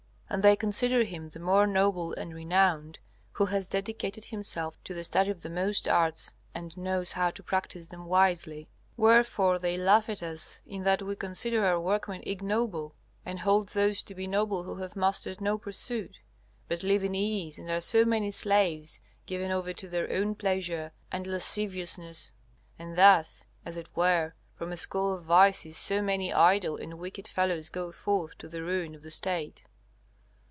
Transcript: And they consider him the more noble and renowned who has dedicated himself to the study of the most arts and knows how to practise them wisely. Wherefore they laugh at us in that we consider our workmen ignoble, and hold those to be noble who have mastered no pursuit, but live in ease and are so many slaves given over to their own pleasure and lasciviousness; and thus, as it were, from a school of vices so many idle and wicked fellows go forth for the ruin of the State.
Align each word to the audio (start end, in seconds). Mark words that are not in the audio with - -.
And 0.33 0.43
they 0.43 0.55
consider 0.55 1.03
him 1.03 1.27
the 1.27 1.41
more 1.41 1.67
noble 1.67 2.13
and 2.13 2.33
renowned 2.33 2.99
who 3.33 3.47
has 3.47 3.67
dedicated 3.67 4.23
himself 4.23 4.81
to 4.85 4.93
the 4.93 5.03
study 5.03 5.29
of 5.29 5.41
the 5.41 5.49
most 5.49 5.89
arts 5.89 6.33
and 6.53 6.77
knows 6.77 7.11
how 7.11 7.31
to 7.31 7.43
practise 7.43 7.89
them 7.89 8.05
wisely. 8.05 8.69
Wherefore 8.95 9.59
they 9.59 9.75
laugh 9.75 10.07
at 10.07 10.23
us 10.23 10.61
in 10.65 10.83
that 10.83 11.01
we 11.01 11.17
consider 11.17 11.65
our 11.65 11.81
workmen 11.81 12.23
ignoble, 12.25 12.95
and 13.25 13.39
hold 13.39 13.67
those 13.67 14.01
to 14.03 14.15
be 14.15 14.25
noble 14.25 14.63
who 14.63 14.77
have 14.77 14.95
mastered 14.95 15.41
no 15.41 15.57
pursuit, 15.57 16.19
but 16.69 16.81
live 16.81 17.03
in 17.03 17.13
ease 17.13 17.59
and 17.59 17.69
are 17.69 17.81
so 17.81 18.05
many 18.05 18.31
slaves 18.31 19.01
given 19.25 19.51
over 19.51 19.73
to 19.73 19.89
their 19.89 20.09
own 20.09 20.33
pleasure 20.35 20.93
and 21.11 21.27
lasciviousness; 21.27 22.31
and 22.79 22.95
thus, 22.97 23.43
as 23.65 23.75
it 23.75 23.89
were, 23.97 24.33
from 24.55 24.71
a 24.71 24.77
school 24.77 25.13
of 25.13 25.25
vices 25.25 25.75
so 25.75 26.01
many 26.01 26.31
idle 26.31 26.77
and 26.77 26.99
wicked 26.99 27.27
fellows 27.27 27.67
go 27.67 27.91
forth 27.91 28.35
for 28.39 28.47
the 28.47 28.63
ruin 28.63 28.95
of 28.95 29.01
the 29.01 29.11
State. 29.11 29.65